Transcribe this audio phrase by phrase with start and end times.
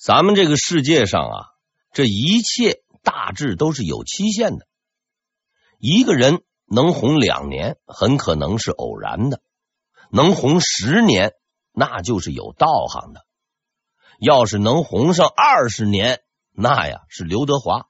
[0.00, 1.46] 咱们这个世界上啊，
[1.92, 4.66] 这一切大致都是有期限的。
[5.76, 9.40] 一个人能红两年，很可能是偶然的；
[10.10, 11.34] 能红十年，
[11.72, 13.26] 那就是有道行的。
[14.18, 17.86] 要是能红上二十年，那呀是刘德华。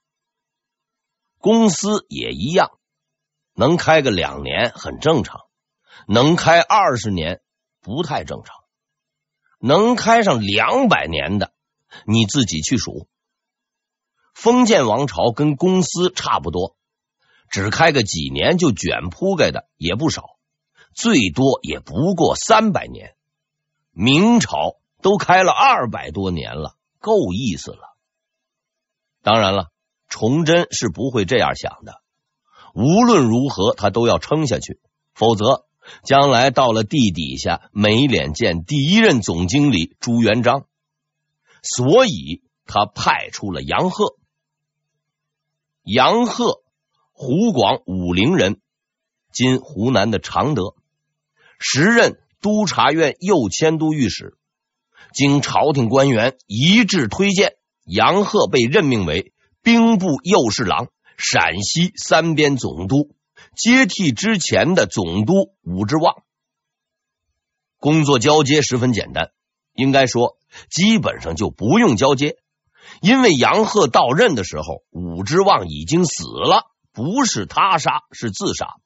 [1.39, 2.73] 公司也一样，
[3.55, 5.43] 能开个两年很正常，
[6.09, 7.41] 能开二十年
[7.81, 8.57] 不太正常，
[9.61, 11.53] 能开上两百年的，
[12.07, 13.09] 你自己去数。
[14.35, 16.77] 封建王朝跟公司差不多，
[17.51, 20.25] 只开个几年就卷铺盖的也不少，
[20.95, 23.15] 最多也不过三百年。
[23.93, 27.97] 明朝都开了二百多年了，够意思了。
[29.23, 29.69] 当然了。
[30.13, 32.03] 崇祯是不会这样想的，
[32.75, 34.81] 无论如何他都要撑下去，
[35.15, 35.67] 否则
[36.03, 40.67] 将来到了地底下没脸见第一任总经理朱元璋。
[41.63, 44.17] 所以他派出了杨贺。
[45.83, 46.63] 杨贺，
[47.13, 48.61] 湖广武陵人，
[49.33, 50.75] 今湖南的常德，
[51.59, 54.37] 时任督察院右迁都御史。
[55.13, 59.33] 经朝廷官员一致推荐，杨贺被任命为。
[59.63, 60.89] 兵部右侍郎、
[61.19, 63.15] 陕西三边总督，
[63.55, 66.23] 接替之前的总督武之望。
[67.77, 69.33] 工作交接十分简单，
[69.81, 70.37] 应该说
[70.71, 72.37] 基本上就不用交接，
[73.01, 78.77] 因为杨贺到任的时候，武之望已经死了，不是他杀，是自杀。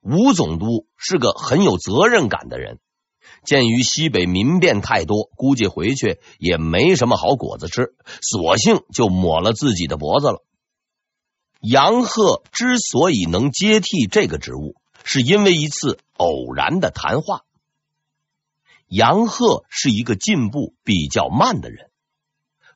[0.00, 2.78] 吴总督是个很有责任感的人。
[3.44, 10.44] 鉴于西北民变太多，估计回去也没什么好果子吃，索性就抹了自己的脖子了。
[11.60, 17.45] 杨贺之所以能接替这个职务，是因为一次偶然的谈话。
[18.88, 21.90] 杨贺是一个进步比较慢的人，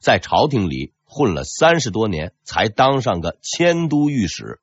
[0.01, 4.61] 在朝廷里混了三十多年，才当上个迁都御史，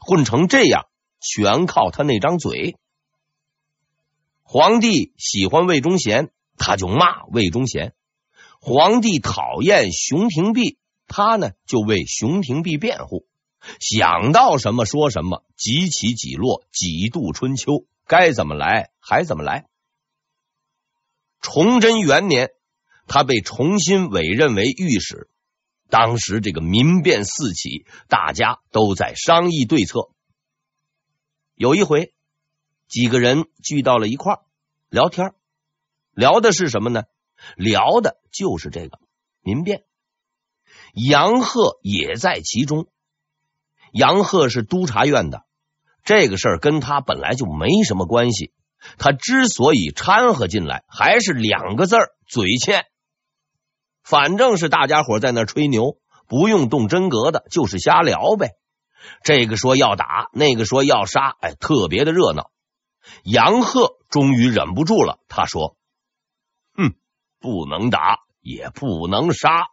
[0.00, 0.86] 混成这样，
[1.20, 2.76] 全靠他那张嘴。
[4.42, 7.92] 皇帝喜欢魏忠贤，他就骂魏忠贤；
[8.60, 10.76] 皇帝讨厌熊廷弼，
[11.06, 13.26] 他呢就为熊廷弼辩护。
[13.78, 19.69] 想到什么说什么，几起几落，几度春秋，该怎么来还怎么来。
[21.40, 22.50] 崇祯元年，
[23.06, 25.28] 他被重新委任为御史。
[25.88, 30.10] 当时这个民变四起，大家都在商议对策。
[31.54, 32.14] 有一回。
[32.88, 34.40] 几个人聚到了一块
[34.88, 35.32] 聊天，
[36.10, 37.04] 聊的是什么呢？
[37.54, 38.98] 聊的就是这个
[39.42, 39.84] 民变。
[40.92, 42.88] 杨鹤也在其中。
[43.92, 45.44] 杨鹤是督察院的，
[46.02, 48.52] 这个事儿跟他本来就没什么关系。
[48.98, 52.84] 他之所以掺和进来，还是两个字儿：嘴欠。
[54.02, 58.50] 反正是大家伙在那吹牛，不用动真格的，就是瞎聊呗。
[59.24, 62.50] 这个说要打，那个说要杀，哎，特别的热闹。
[63.24, 65.76] 杨贺终于忍不住了，他说
[66.76, 66.94] ：“哼，
[67.38, 69.68] 不能打，也不能杀。”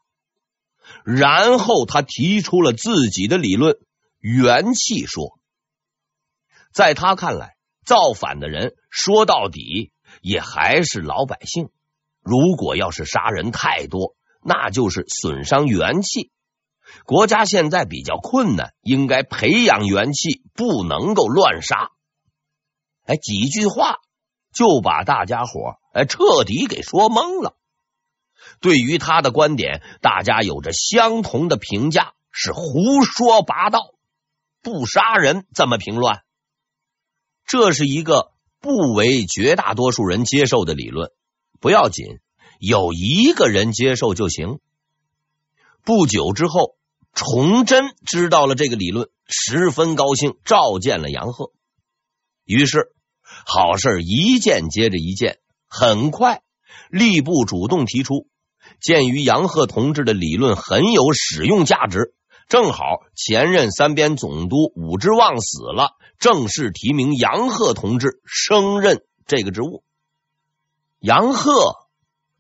[1.03, 3.75] 然后他提出了自己的理论——
[4.19, 5.38] 元气说。
[6.72, 7.56] 在他看来，
[7.88, 11.70] 造反的人说到底也还是老百姓。
[12.22, 16.31] 如果要是杀人太多，那就是损伤元气。
[17.06, 21.92] 国家现在比较困难，应该培养元气，不能够乱杀。
[23.06, 24.00] 哎，几句话
[24.54, 27.56] 就把大家伙哎彻底给说懵了。
[28.59, 33.94] 对于他的观点，大家有着相同的评价：是胡说八道，
[34.62, 36.24] 不杀人这么平乱。
[37.47, 41.09] 这是一个不为绝大多数人接受的理论，
[41.59, 42.19] 不要紧，
[42.59, 44.59] 有一个人接受就行。
[45.84, 46.75] 不久之后，
[47.13, 51.52] 崇祯知道了这个理论，十分高兴，召见了杨鹤。
[52.46, 52.94] 于是。
[53.46, 56.41] 好事一件接着一件，很快，
[56.90, 58.30] 吏部主动提出，
[58.80, 62.13] 鉴于杨鹤同志的理论很有使用价值，
[62.47, 69.83] 正好前任三边总督武之望死了，正式提名杨鹤同志升任这个职务。
[70.99, 71.75] 杨贺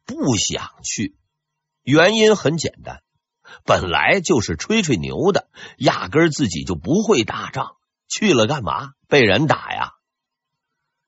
[0.05, 1.17] 不想去，
[1.83, 3.01] 原因很简单，
[3.65, 7.75] 本来就是吹吹牛的，压根自己就不会打仗，
[8.07, 8.91] 去了干嘛？
[9.09, 9.91] 被人打呀！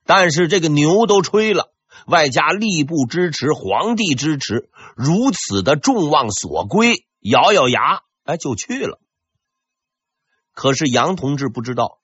[0.05, 1.73] 但是这个牛都吹了，
[2.05, 9.01] 外加吏部支持、皇帝支持，如此的众望所归，咬咬牙，哎，就去了。
[10.53, 11.99] 可是杨同志不知道，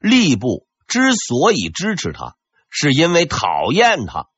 [0.00, 2.36] 吏部之所以支持他，
[2.68, 4.28] 是因为讨厌他；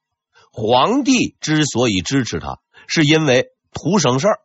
[0.52, 4.38] 皇帝之所以支持他，是因为图省事儿。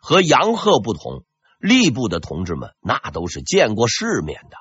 [0.00, 1.24] 和杨贺不同，
[1.60, 4.56] 吏部的同志们那都是见过世面的，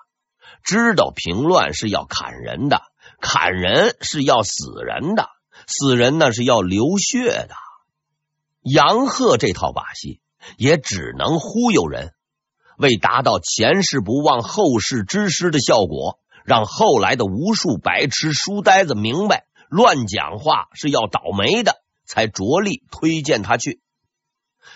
[0.63, 2.84] 知道平乱是要砍人的，
[3.19, 5.28] 砍人是要死人的，
[5.66, 7.56] 死人那是要流血的。
[8.62, 10.22] 杨贺这套把戏
[10.57, 12.13] 也只能忽悠人，
[12.78, 23.81] 为达到前世不忘后世之师的效果，让后来的无数白痴书呆子明白乱讲话是要倒霉的，才着力推荐他去。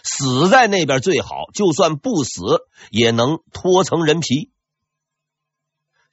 [0.03, 2.41] 死在那边最好，就算不死
[2.91, 4.51] 也能脱层人皮。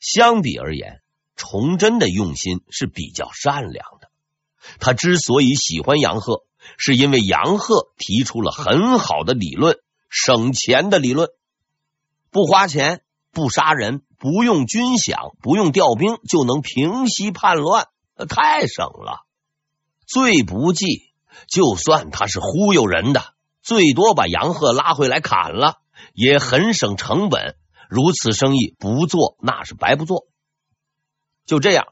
[0.01, 1.01] 相比而言，
[1.35, 4.11] 崇祯的用心是比较善良的。
[4.79, 6.45] 他之所以喜欢杨贺，
[6.79, 9.79] 是因为杨贺提出了很好的理论，
[10.09, 11.29] 省钱的理论，
[12.31, 13.03] 不花钱、
[13.33, 17.89] 不杀人、不用军饷、不用调兵，就能平息叛乱，
[18.29, 19.27] 太省了。
[20.07, 21.13] 最不济，
[21.49, 23.35] 就算他是忽悠人的。
[23.63, 25.79] 最多把杨贺拉回来砍了，
[26.13, 27.57] 也很省成本。
[27.89, 30.27] 如此生意不做，那是白不做。
[31.47, 31.87] 就这样，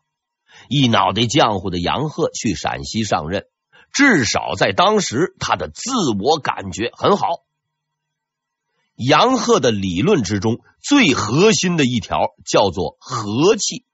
[0.69, 3.47] 一脑袋浆糊的杨鹤去陕西上任，
[3.93, 7.44] 至少在当时，他的自我感觉很好。
[8.94, 13.85] 杨贺的理论之中，最核心的一条叫做和气。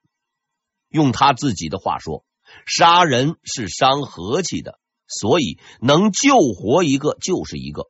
[0.89, 2.25] 用他自己的话说，
[2.65, 4.79] 杀人是伤和气的。
[5.11, 7.89] 所以能救活一个就是一个，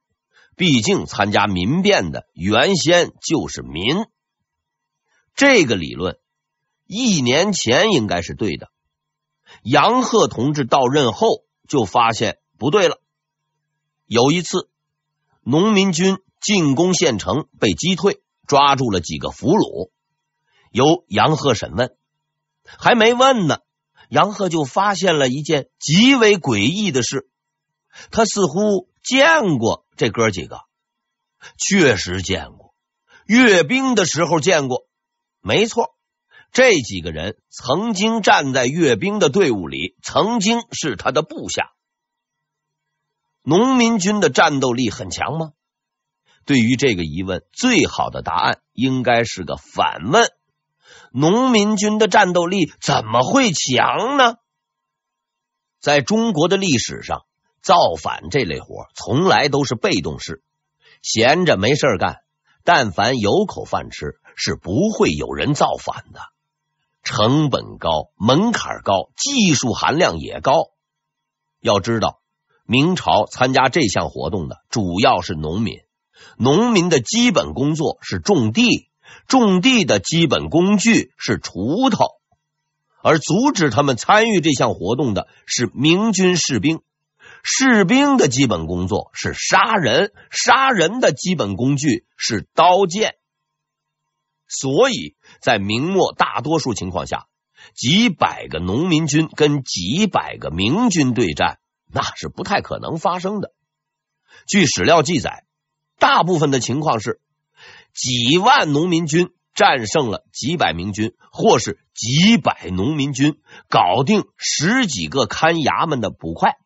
[0.56, 4.06] 毕竟参加民变的原先就是民。
[5.35, 6.17] 这个理论
[6.85, 8.69] 一年前应该是对的。
[9.63, 13.00] 杨贺同志到任后就发现不对了。
[14.06, 14.69] 有一次，
[15.42, 19.92] 农民军进攻县城被击退，抓住了几个俘虏，
[20.71, 21.95] 由杨贺审问，
[22.66, 23.60] 还没问呢。
[24.10, 27.30] 杨贺就发现了一件极为诡异的事，
[28.10, 30.62] 他似乎见过这哥几个，
[31.57, 32.74] 确实见过，
[33.27, 34.88] 阅兵的时候见过，
[35.42, 35.95] 没错，
[36.51, 41.71] 这几个人曾经站在阅兵的队伍里，曾经是他的部下。
[43.43, 45.53] 农民军的战斗力很强吗？
[46.45, 50.31] 对于这个疑问，最好的答案应该是个反问。
[51.11, 54.37] 农民军的战斗力怎么会强呢？
[55.79, 57.25] 在中国的历史上，
[57.61, 60.43] 造反这类活从来都是被动式，
[61.01, 62.17] 闲着没事干，
[62.63, 66.19] 但凡有口饭吃，是不会有人造反的。
[67.03, 70.53] 成本高，门槛高，技术含量也高。
[71.59, 72.21] 要知道，
[72.65, 75.77] 明朝参加这项活动的主要是农民，
[76.37, 78.87] 农民的基本工作是种地。
[79.27, 82.05] 种地的基本工具是锄头，
[83.03, 86.81] 而阻止他们参与这项活动的是明军士兵。
[87.43, 93.15] 士兵的基本工作是杀人，杀人的基本工具是刀剑。
[94.49, 97.27] 所以在明末大多数情况下，
[97.73, 101.59] 几百个农民军跟几百个明军对战，
[101.89, 103.53] 那是不太可能发生的。
[104.45, 105.45] 据史料记载，
[105.97, 107.21] 大部分的情况是。
[107.91, 116.57] 几万农民军战胜了几百明军，或是几百农民军搞定十几个看衙门的捕快，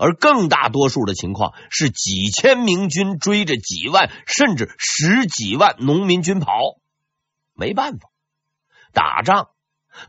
[0.00, 6.50] 而更大多数的情况是几千明军追着几万甚至十几万农民军跑。
[7.54, 8.10] 没办法，
[8.92, 9.50] 打仗，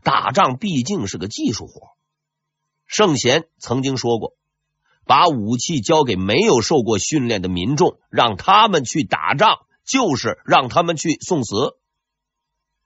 [0.02, 1.90] 打仗毕竟是个技术活。
[2.86, 4.34] 圣贤曾经说过
[5.06, 11.76] ：“把武器交给没有受过训练的民众，让他们去打仗。”就是让他们去送死，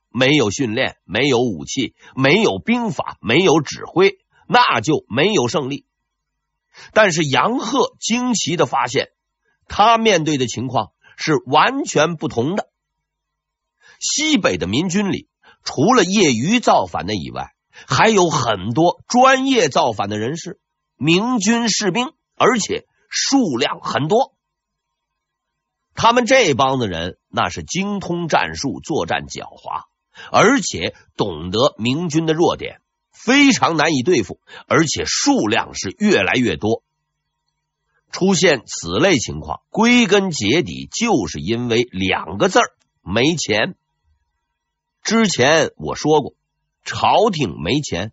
[0.08, 4.16] 没有训练，没有武器，没有兵法，没有指挥，
[4.48, 5.84] 那就没有胜利。
[6.92, 9.08] 但是杨鹤惊奇的发现，
[9.66, 12.68] 他面对的情况是完全不同的。
[13.98, 15.28] 西北的民军里，
[15.64, 17.54] 除了业余造反的以外，
[17.86, 20.60] 还有很多专业造反的人士，
[20.96, 24.34] 明军士兵，而且数量很多。
[25.94, 29.84] 他们这帮子人，那是精通战术，作战狡猾，
[30.30, 32.82] 而且懂得明军的弱点，
[33.16, 36.84] 非常难以对付，而且数量是越来越多。
[38.12, 42.64] 出现此类情况，归根结底就是因为两个字儿：
[43.02, 43.74] 没钱。
[45.02, 46.34] 之前我说过，
[46.84, 48.12] 朝廷没钱，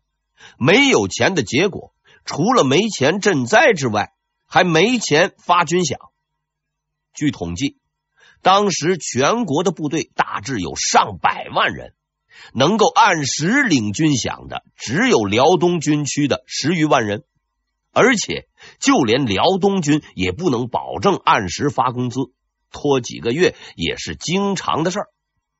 [0.57, 1.93] 没有钱的结果，
[2.25, 4.13] 除了没钱赈灾之外，
[4.45, 5.98] 还没钱发军饷。
[7.13, 7.77] 据统计，
[8.41, 11.93] 当时全国的部队大致有上百万人，
[12.54, 17.24] 能够按时领军饷的只有辽东军区的十余万人，
[17.92, 18.48] 而且
[18.80, 22.20] 就连辽东军也不能保证按时发工资，
[22.72, 25.08] 拖几个月也是经常的事儿。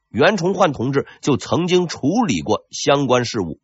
[0.10, 3.60] 袁崇焕同志就曾经处理过相关事务。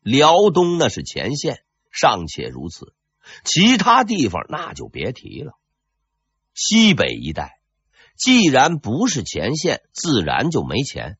[0.00, 1.60] 辽东那是前线，
[1.90, 2.92] 尚且如此，
[3.44, 5.52] 其他地方那就别提了。
[6.54, 7.58] 西北一带
[8.16, 11.18] 既然不是前线，自然就没钱。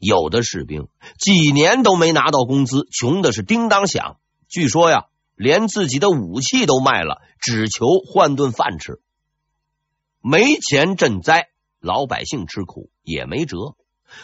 [0.00, 0.88] 有的士兵
[1.18, 4.18] 几年都没拿到工资，穷的是叮当响。
[4.48, 9.00] 据说呀，连自己的武器都卖了，只求换顿饭吃。
[10.22, 13.76] 没钱赈灾，老百姓吃苦也没辙。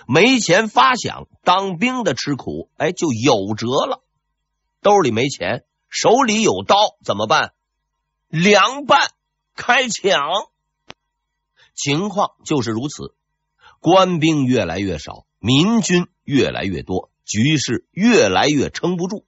[0.09, 4.03] 没钱发饷，当兵的吃苦，哎，就有辙了。
[4.81, 7.53] 兜里没钱，手里有刀，怎么办？
[8.29, 9.11] 凉拌，
[9.55, 10.19] 开抢。
[11.75, 13.15] 情况就是如此。
[13.81, 19.25] 官兵越来越少，民军越来越多，局势越来越撑不住。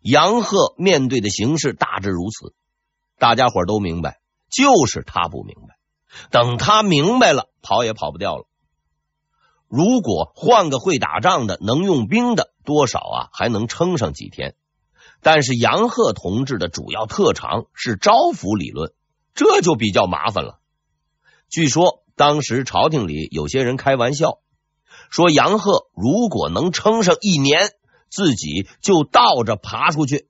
[0.00, 2.54] 杨鹤面对的形势大致如此，
[3.18, 5.76] 大家伙都明白，就是他不明白。
[6.30, 8.46] 等他明白了，跑也跑不掉了。
[9.68, 14.54] 如果换个会打仗的、能用兵的，多少啊还能撑上几天。
[15.20, 18.92] 但是杨鹤同志的主要特长是招抚理论，
[19.34, 20.60] 这就比较麻烦了。
[21.50, 24.38] 据说当时朝廷里有些人开玩笑
[25.10, 27.70] 说，杨鹤如果能撑上一年，
[28.10, 30.28] 自己就倒着爬出去。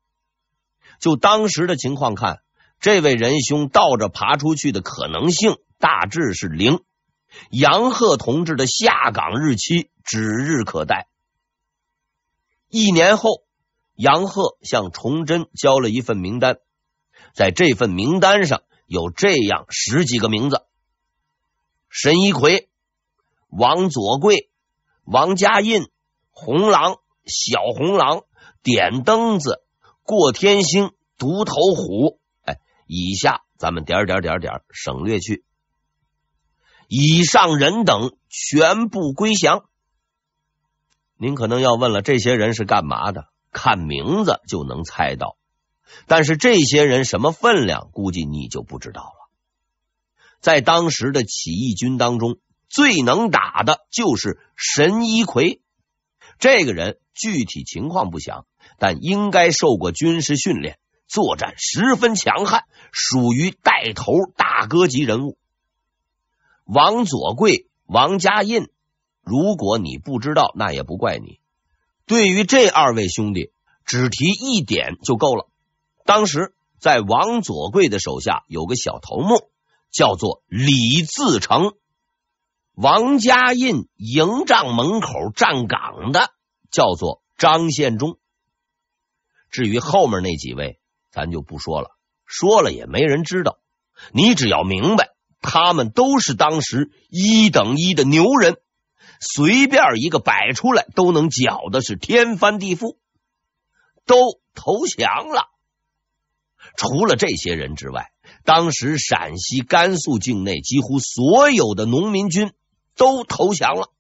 [1.01, 2.41] 就当时的情况看，
[2.81, 6.81] 这位仁兄倒着爬出去的可能性大致是零。
[7.51, 11.09] 杨鹤同志的下岗日期指日可待。
[12.69, 13.43] 一年后，
[13.95, 16.59] 杨鹤向崇祯交了一份名单，
[17.35, 20.63] 在这份名单上有这样十几个名字：
[21.89, 22.69] 沈一奎、
[23.49, 24.51] 王佐贵、
[25.11, 25.89] 王家印、
[26.31, 28.25] 红狼、小红狼、
[28.63, 29.63] 点灯子、
[30.03, 32.21] 过天星、独头虎。
[32.43, 35.45] 哎，以下咱们点点点点省略去。
[36.89, 39.65] 以上人等全部归降。
[41.17, 43.29] 您可能要问了，这些人是干嘛的？
[43.51, 45.39] 看名字就能猜到。
[46.07, 49.31] 但是这些人什么分量，估计你就不知道了。
[50.39, 52.37] 在当时的起义军当中，
[52.69, 55.61] 最能打的就是神一奎。
[56.39, 58.47] 这个人具体情况不详，
[58.79, 65.39] 但应该受过军事训练，作战十分强悍，属于带头大哥级人物。
[66.65, 68.69] 王佐贵、王家印，
[69.23, 71.41] 如果你不知道，那也不怪你。
[72.07, 73.53] 对于这二位兄弟，
[73.85, 75.49] 只提一点就够了。
[76.05, 79.51] 当时在王佐贵的手下有个小头目，
[79.91, 81.73] 叫做李自成；
[82.81, 86.31] 王家印营帐门口站岗的，
[86.71, 88.19] 叫做张献忠。
[89.51, 90.79] 至于后面那几位，
[91.11, 91.91] 咱就不说了，
[92.25, 93.59] 说了也没人知道。
[94.13, 95.09] 你只要明白。
[95.41, 98.59] 他们都是当时一等一的牛人，
[99.21, 102.97] 随便一个摆出来都能搅的是天翻地覆，
[104.05, 104.17] 都
[104.55, 105.49] 投降了。
[106.77, 108.11] 除了这些人之外，
[108.45, 112.53] 当时陕西、甘肃境内几乎所有的农民军
[112.99, 113.91] 都投降了。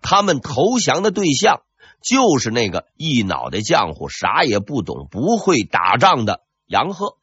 [0.00, 1.62] 他们投降的对象
[2.02, 7.18] 就是那个一脑袋浆糊、啥也不懂、不会打仗的杨鹤。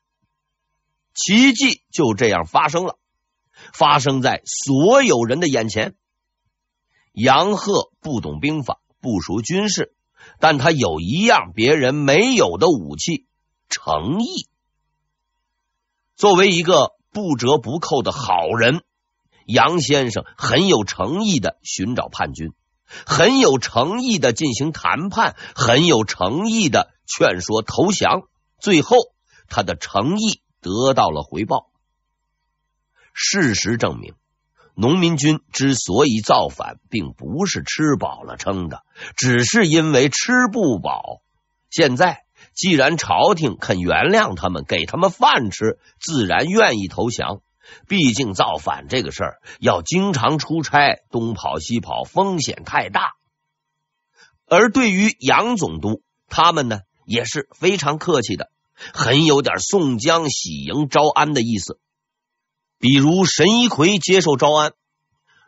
[1.14, 2.98] 奇迹就这样发生了。
[3.74, 5.96] 发生在所有人的眼前。
[7.12, 9.94] 杨鹤不懂兵法，不熟军事，
[10.40, 13.26] 但他有一样别人没有的武器——
[13.68, 14.48] 诚意。
[16.16, 18.84] 作为一个不折不扣的好人，
[19.50, 22.54] 杨先生很有诚意的寻找叛军，
[23.06, 28.22] 很有诚意的进行谈判，很有诚意的劝说投降。
[28.60, 28.96] 最后，
[29.48, 31.72] 他的诚意得到了回报。
[33.14, 34.14] 事实证明，
[34.76, 38.84] 农民军之所以造反，并不是吃饱了撑的，
[39.18, 41.22] 只是因为吃不饱。
[41.72, 47.42] 现在既然朝廷肯原谅他们，给他们饭吃，自然愿意投降。
[47.88, 53.14] 毕竟造反这个事儿要经常出差，东跑西跑，风险太大。
[54.48, 58.50] 而对于杨总督，他们呢也是非常客气的，
[58.94, 61.80] 很有点宋江喜迎招安的意思。
[62.80, 64.72] 比如神一奎接受招安，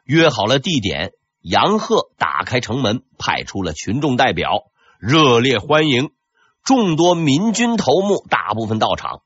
[0.04, 1.12] 约好了地点，
[1.42, 4.66] 杨鹤打开城门，派出了群众代表，
[5.00, 6.12] 热烈欢迎。
[6.64, 9.24] 众多民军头目大部分到场，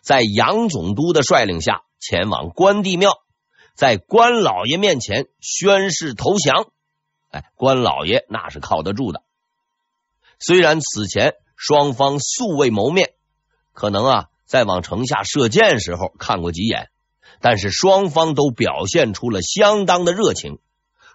[0.00, 3.22] 在杨总督的率领下，前往关帝庙，
[3.76, 6.66] 在关老爷面前宣誓投降。
[7.30, 9.22] 哎，关老爷那是靠得住的。
[10.40, 13.12] 虽然此前双方素未谋面，
[13.72, 16.90] 可能啊在往城下射箭时候看过几眼，
[17.40, 20.58] 但是双方都表现出了相当的热情，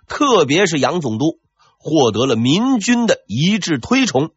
[0.08, 1.41] 特别是杨总督
[1.77, 4.32] 获得了民军的一致推崇。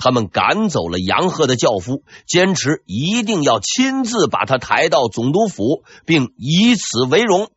[0.00, 7.50] 他们赶走了杨鹤的轿夫，坚持一定要亲自把他抬到总督府，并以此为荣。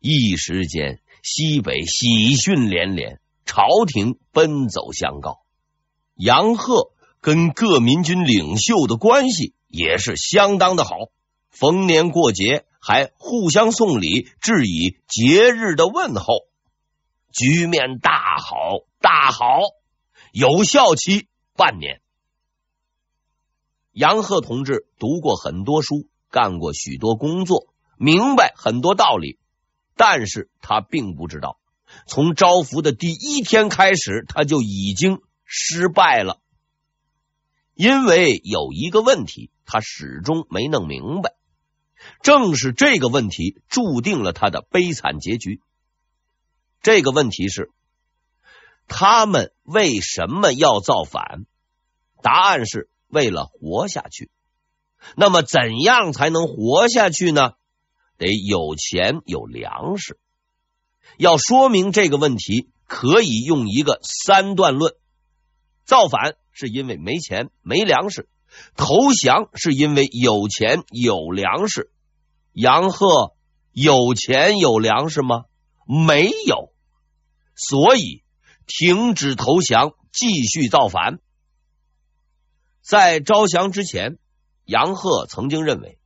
[0.00, 5.40] 一时间，西北喜讯连连，朝廷奔走相告。
[6.14, 10.92] 杨鹤跟各民军领袖的关系也是相当的好，
[11.50, 16.46] 逢年过节还互相送礼，致以节日的问候，
[17.32, 18.56] 局面大好，
[19.00, 19.77] 大好。
[20.32, 22.02] 有效期半年。
[23.92, 29.38] 杨鹤同志读过很多书，干过许多工作，明白很多道理，
[29.96, 31.58] 但是他并不知道，
[32.06, 36.40] 从招福的第一天开始，他就已经失败了。
[37.74, 41.34] 因为有一个问题，他始终没弄明白，
[42.22, 45.62] 正是这个问题注定了他的悲惨结局。
[46.82, 47.72] 这个问题是。
[48.88, 51.44] 他们为什么要造反？
[52.22, 54.30] 答案是为了活下去。
[55.14, 57.52] 那么，怎样才能活下去呢？
[58.16, 60.18] 得有钱有粮食。
[61.18, 64.94] 要说明这个问题，可以用一个三段论：
[65.84, 68.28] 造反是因为没钱没粮食，
[68.76, 71.92] 投降是因为有钱有粮食。
[72.52, 73.34] 杨鹤
[73.72, 75.44] 有钱有粮食吗？
[75.86, 76.72] 没有，
[77.54, 78.24] 所以。
[78.68, 81.18] 停止投降，继续造反。
[82.82, 84.18] 在招降之前，
[84.64, 85.98] 杨鹤曾经认为，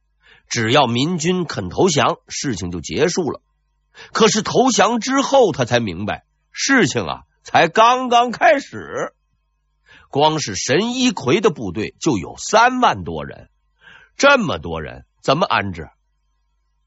[0.49, 3.43] 只要民军肯投降，事情就结束了。
[4.13, 9.13] 可是投降之后，他才明白，事情啊，才刚刚开始。
[10.09, 13.51] 光是神一奎的部队就有三万多人，
[14.17, 15.89] 这么多人怎么安置？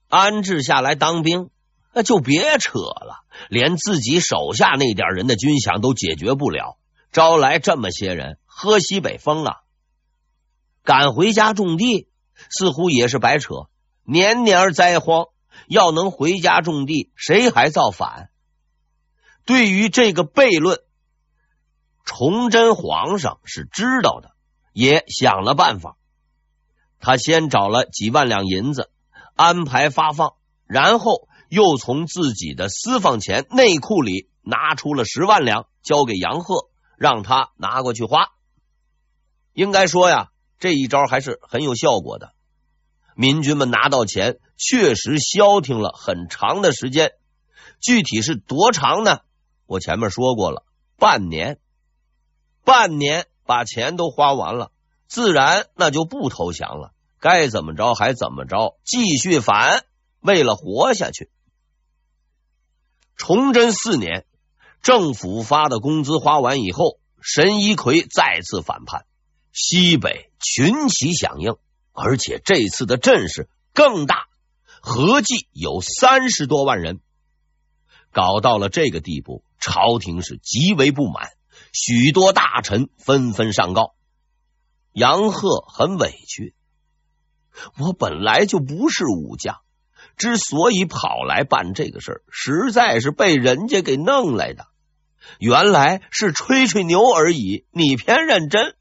[0.07, 1.49] 安置下来当兵？
[1.97, 6.77] 那就别扯了，连自己手下那点人的军饷都解决不了，
[7.13, 9.61] 招来这么些人喝西北风啊！
[10.83, 12.09] 赶回家种地
[12.49, 13.69] 似乎也是白扯，
[14.03, 15.27] 年年灾荒，
[15.69, 18.29] 要能回家种地，谁还造反？
[19.45, 20.81] 对于这个悖论，
[22.03, 24.31] 崇祯皇上是知道的，
[24.73, 25.95] 也想了办法。
[26.99, 28.89] 他先找了几万两银子，
[29.33, 30.33] 安排发放，
[30.67, 31.29] 然后。
[31.55, 38.33] 又从自己的私房钱内库里拿出了十万两，交给杨鹤，让他拿过去花。
[39.53, 42.33] 应该说呀，这一招还是很有效果的。
[43.15, 47.13] 民军们拿到钱，确实消停了很长的时间。
[47.79, 49.19] 具体是多长呢？
[49.65, 50.65] 我前面说过了，
[50.97, 51.57] 半年。
[52.65, 54.71] 半年把钱都花完了，
[55.07, 56.91] 自然那就不投降了。
[57.21, 59.85] 该怎么着还怎么着，继续反，
[60.19, 61.29] 为了活下去。
[63.17, 64.25] 崇祯四年，
[64.81, 69.05] 政府发的工资花完以后，神一奎再次反叛，
[69.51, 71.55] 西北群起响应，
[71.93, 74.27] 而且这次的阵势更大，
[74.81, 76.99] 合计有三十多万人。
[78.11, 81.31] 搞到了这个地步，朝廷是极为不满，
[81.73, 83.95] 许多大臣纷纷上告。
[84.93, 86.53] 杨鹤很委屈，
[87.77, 89.57] 我本来就不是武将。
[90.17, 94.67] 之所以跑来办这个事儿，实在是被人家给弄来的。
[95.39, 98.75] 原来是吹吹牛而已，你偏认真。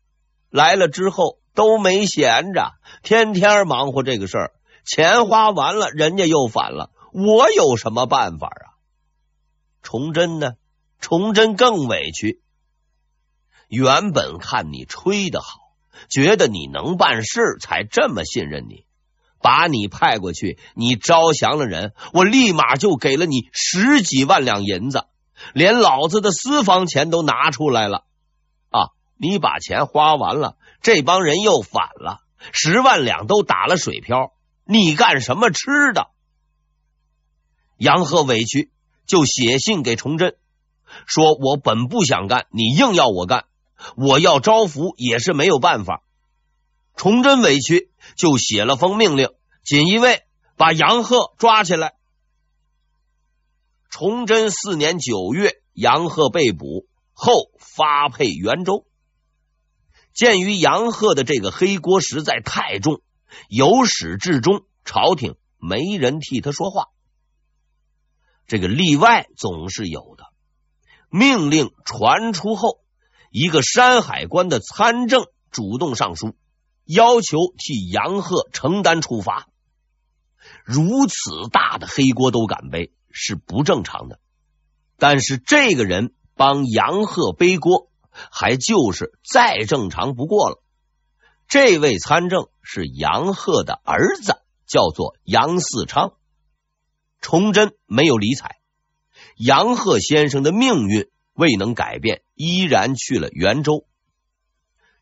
[0.51, 4.53] 来了之后都没闲着，天天忙活这个事儿。
[4.85, 8.77] 钱花完了，人家又反了，我有什么办法啊？
[9.83, 10.53] 崇祯呢？
[11.01, 12.43] 崇祯更委屈。
[13.69, 15.47] 原本看你吹得好，
[16.09, 18.85] 觉得你能办事，才这么信任你。
[19.45, 25.05] 把你派过去，你招降了人，我立马就给了你十几万两银子，
[25.53, 28.05] 连老子的私房钱都拿出来了
[28.71, 28.89] 啊！
[29.19, 34.33] 你把钱花完了，这帮人又反了，十万两都打了水漂，
[34.65, 36.07] 你干什么吃的？
[37.77, 38.71] 杨鹤委屈，
[39.07, 40.37] 就写信给崇祯，
[41.05, 43.45] 说我本不想干，你硬要我干，
[43.95, 46.01] 我要招抚也是没有办法。
[46.97, 49.29] 崇祯委屈，就写了封命令，
[49.65, 50.23] 锦衣卫
[50.57, 51.95] 把杨鹤抓起来。
[53.91, 58.87] 崇祯四年九月，杨鹤被捕后发配元州。
[60.13, 63.03] 鉴于杨鹤的这个黑锅实在太重，
[63.49, 66.87] 由始至终朝廷没人替他说话。
[68.47, 70.25] 这个例外总是有的。
[71.09, 72.81] 命令传出后，
[73.31, 76.37] 一个山海关的参政主动上书，
[76.85, 79.49] 要求替杨鹤承担处罚。
[80.65, 84.21] 如此大的黑锅都敢背，是不正常的。
[84.99, 90.63] 但是这个人帮杨鹤背锅，还就是再正常不过了。
[91.49, 96.15] 这位参政是杨鹤的儿子，叫做杨嗣昌。
[97.21, 98.57] 崇祯没有理睬，
[99.37, 103.87] 杨鹤先生的命运未能改变，依然去了袁州。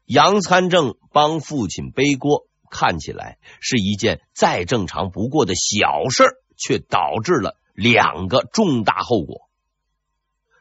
[0.05, 2.47] 杨参政帮父亲背锅。
[2.75, 6.25] 看起来是一件再正常不过的小事，
[6.57, 9.51] 却导致了两个重大后果。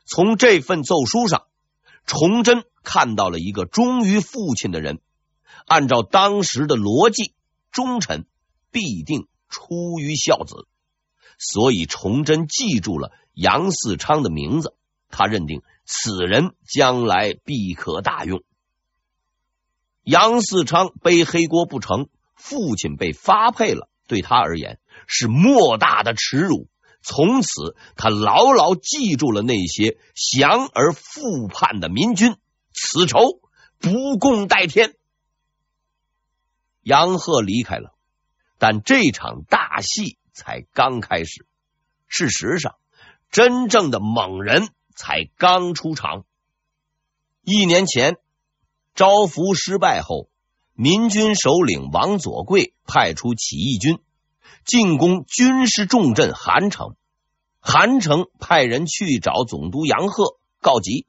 [0.05, 1.43] 从这份奏书上，
[2.05, 4.99] 崇祯看到了一个忠于父亲的人。
[5.67, 7.33] 按照当时的逻辑，
[7.71, 8.25] 忠臣
[8.71, 10.67] 必定出于孝子，
[11.39, 14.75] 所以崇祯记住了杨嗣昌的名字。
[15.09, 18.43] 他认定此人将来必可大用。
[20.03, 26.67] 杨嗣昌背黑锅不成，父亲被发配了，对他而言是莫大的耻辱。
[27.03, 32.35] 从此，他牢牢记住了那些降而复叛的民军，
[32.73, 33.19] 此仇
[33.79, 34.95] 不共戴天。
[36.81, 37.93] 杨鹤离开了，
[38.57, 41.45] 但这场大戏才刚开始。
[42.07, 42.75] 事实上，
[43.29, 46.25] 真正的猛人才刚出场。
[47.43, 48.17] 一年前。
[48.93, 50.29] 招抚失败后，
[50.73, 53.99] 民军首领王左贵派出起义军
[54.65, 56.95] 进攻军事重镇韩城。
[57.59, 61.05] 韩城派人去找总督杨鹤告急。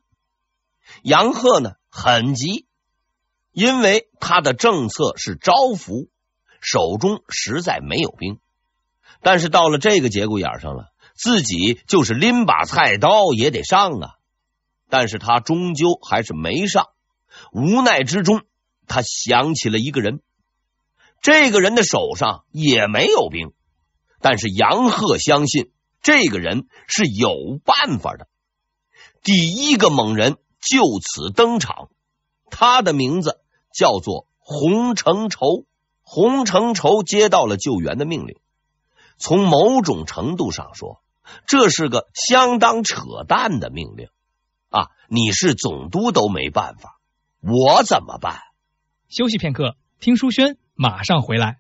[1.03, 2.67] 杨鹤呢，很急，
[3.53, 6.09] 因为他的政策是招抚，
[6.61, 8.39] 手中实在没有兵。
[9.23, 14.11] 但是到了这个节骨眼上了，自己就是拎把菜刀也得上啊。
[14.91, 16.89] 但是他终究还是没上。
[17.53, 18.43] 无奈之中，
[18.87, 20.21] 他想起了一个人。
[21.21, 23.53] 这个人的手上也没有兵，
[24.21, 25.71] 但是杨鹤相信
[26.03, 28.29] 这个人是有办法的。
[29.23, 31.91] 第一个猛人就此登场，
[32.51, 33.41] 他的名字
[33.73, 35.65] 叫做洪承畴。
[36.05, 38.37] 洪承畴接到了救援的命令，
[39.17, 41.01] 从某种程度上说，
[41.47, 44.09] 这是个相当扯淡的命令
[44.69, 44.89] 啊！
[45.09, 46.99] 你是总督都没办法。
[47.43, 48.39] 我怎么办？
[49.09, 51.59] 休息片刻，听书轩马上回来。